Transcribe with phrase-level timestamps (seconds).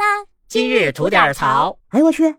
[0.00, 0.24] 啦！
[0.48, 1.78] 今日吐点槽。
[1.90, 2.34] 哎呦我去！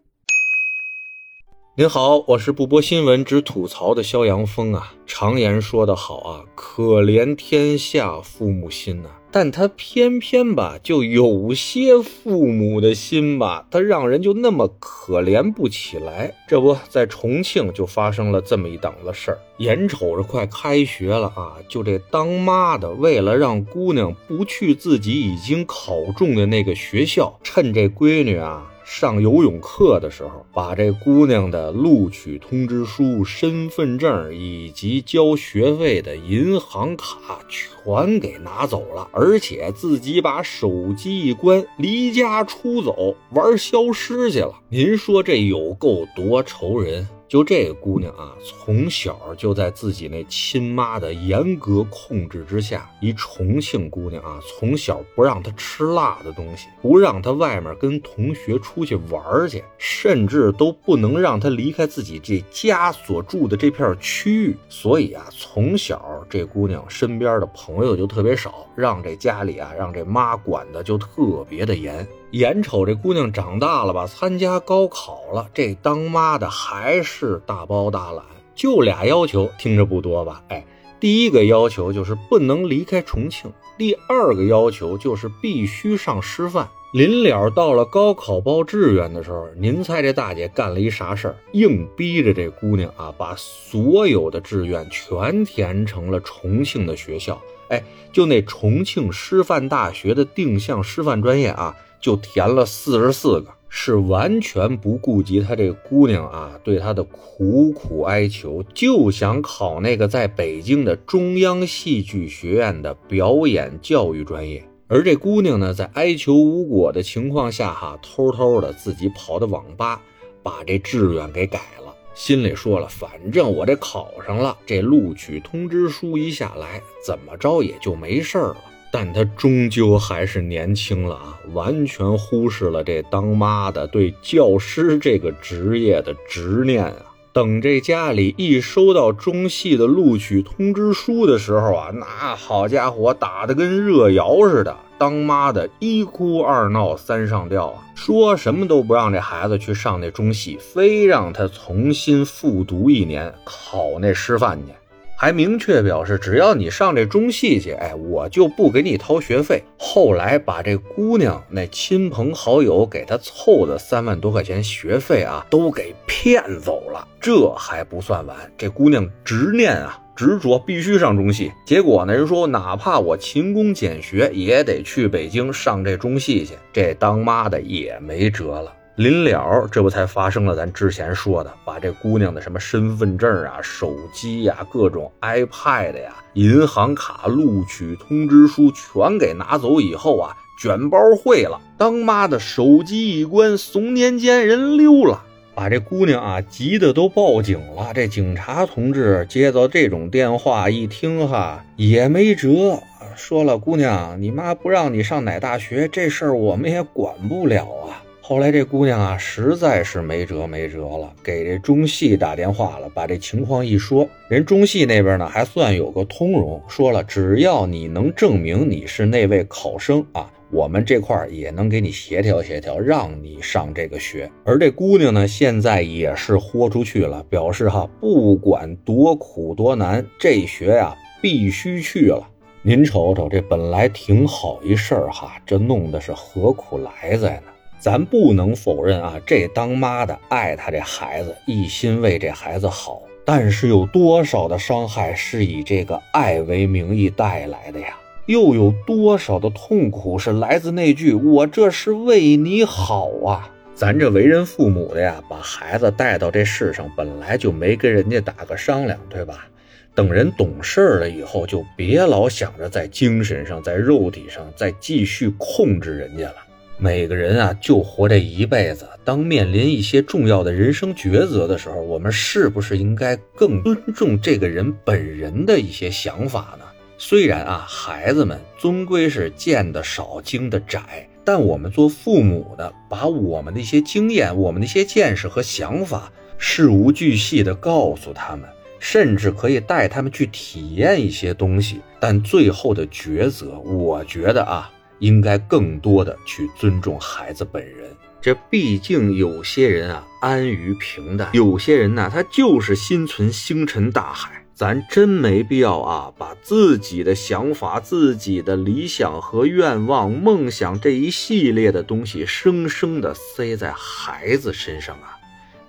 [1.74, 4.94] 您好，我是不播新闻只吐槽的肖阳峰啊。
[5.06, 9.10] 常言说得好啊，可怜天下父母心呐。
[9.32, 16.36] 但他偏偏吧，就有些父母的心吧，他让人就那么可怜不起来。
[16.46, 28.68] 这不在重庆就发生了这么一档子事儿，眼瞅着快开学了啊，就这当妈的为了让姑娘不去自己已经考中的那个学校，趁这闺女啊。
[28.94, 44.54] 上游泳课的时候，把这姑娘的录取通知书、身份证以及交学费的银行卡全给拿走了，而且自己把手机一关，离家出走，玩消失去了。
[44.68, 47.08] 您说这有够多愁人？
[47.32, 52.92] 就这个姑娘啊，从小就在自己那亲妈的严格控制之下。
[53.00, 64.58] 一重庆姑娘啊，从小不让她吃辣的东西，不让她外面跟同学出去玩去，甚至都不能让她离开自己这家所住的这片区域。
[64.68, 72.06] 所以啊，从小这姑娘身边的朋友就特别少，让这家里啊，让这妈管的就特别的严。
[72.32, 80.44] 眼瞅这姑娘长大了吧，参加高考了，这当妈的还是是大包大揽，就俩要求，听着不多吧？
[80.50, 80.66] 哎，
[81.00, 86.68] 第一个要求就是不能离开重庆，第二个要求就是必须上师范。
[86.94, 91.36] 临了到了高考报志愿的时候，您猜这大姐干了一啥事儿？
[91.54, 97.40] 硬逼着这姑娘啊，把所有的志愿全填成了重庆的学校。
[97.70, 101.76] 哎，就那重庆师范大学的定向师范专业啊。
[102.02, 114.62] 就填了四十四个，是完全不顾及他这姑娘啊对他的苦苦哀求，就想考那个在北京的中央戏剧学院的表演教育专业。
[114.90, 120.02] 而这姑娘呢，在哀求无果的情况下，哈，偷偷的自己跑到网吧，
[120.44, 128.58] 把这志愿给改了，心里说了，反正我这考上了，这录取通知书一下来，怎么着也就没事了。
[128.92, 136.94] 但他终究还是年轻了啊，完全忽视了这当妈的对教师这个职业的执念啊。
[137.34, 144.76] 等这家里一收到中戏的录取通知书的时候啊，那好家伙，打得跟热窑似的。
[144.98, 154.74] 当妈的一哭二闹三上吊啊，说什么都不让这孩子去上那中戏，非让他重新复读一年，考那师范去。
[155.22, 159.62] 还明确表示，只要你上这中戏去，哎，我就不给你掏学费。
[159.78, 167.08] 后来把这姑娘那亲朋好友给她凑的三万多块钱学费啊，都给骗走了。
[167.20, 171.52] 这还不算完，这姑娘执念啊，执着必须上中戏。
[171.68, 176.56] 结果呢，人说哪怕我勤工俭学，也得去北京上这中戏去。
[176.74, 178.74] 这当妈的也没辙了。
[178.96, 191.60] 临了，这不才发生了咱之前说的，把这姑娘的什么身份证啊、手机呀、各种 iPad 呀、银行卡、录取通知书全给拿走以后啊，卷包会了。
[191.78, 195.24] 当妈的手机一关，怂年间人溜了，
[195.56, 197.92] 把这姑娘啊急得都报警了。
[197.96, 202.78] 这警察同志接到这种电话一听哈，也没辙，
[203.16, 208.04] 说了姑娘，你妈不让你上哪大学，这事儿我们也管不了啊。
[208.24, 224.32] 后来这姑娘啊，实在是没辙没辙了，给这中戏打电话了，把这情况一说，人中戏那边呢还算有个通融，说了只要你能证明你是那位考生啊，我们这块也能给你协调协调，让你上这个学。
[224.46, 232.26] 而这姑娘呢，现在也是豁出去了，表示哈，不管多苦多难，这学呀必须去了。
[232.62, 237.52] 您瞅瞅，这本来挺好一事儿哈，这弄的是何苦来哉呢？
[237.82, 243.02] 咱不能否认啊，这当妈的爱他这孩子，一心为这孩子好。
[243.26, 247.98] 但是有多少的伤害是以这个爱为名义带来的呀？
[248.28, 253.52] 又有多少的痛苦是来自那句“我这是为你好啊”？
[253.74, 259.48] 咱这为人父母的呀，把孩子带到这世上，本来就没跟人家打个商量，对吧？
[259.96, 266.36] 等人懂事了以后，就别老想着在精神上、在肉体上再继续控制人家了。
[266.84, 268.90] 每个人啊，就活这一辈子。
[269.04, 276.66] 当面临一些重要的人生抉择的时候，我们是不是应该更尊重这个人本人的一些想法呢？
[276.98, 288.50] 虽然啊，孩子们终归是见得少、经得窄，但我们做父母的，把我们的一些经验、我们的一些见识和想法，事无巨细地告诉他们，
[288.80, 291.80] 甚至可以带他们去体验一些东西。
[292.00, 294.72] 但最后的抉择，我觉得啊。
[295.02, 297.94] 应该更多的去尊重孩子本人。
[298.22, 304.42] 这毕竟有些人啊安于平淡，有些人呢他就是心存星辰大海。
[304.54, 315.18] 咱真没必要啊，把自己的想法、自己的理想和愿望、梦想这一系列的东西，生生的塞在孩子身上啊。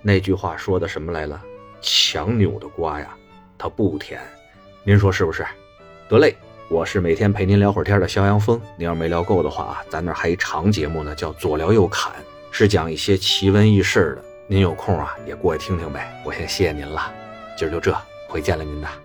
[0.03, 1.41] 那句话说的什么来了？
[1.81, 3.15] 强扭的瓜呀，
[3.57, 4.21] 它不甜。
[4.83, 5.43] 您说是不是？
[6.07, 6.35] 得嘞，
[6.73, 8.59] 我是每天陪您聊会儿天的肖阳峰。
[8.75, 12.11] 您要没聊够的话啊，咱那还一长节目呢，叫左聊右侃，
[12.49, 14.25] 是讲一些奇闻异事的。
[14.47, 16.19] 您有空啊，也过来听听呗。
[16.25, 17.13] 我先谢谢您了，
[17.55, 17.95] 今儿就这。
[18.27, 19.02] 回见了您的。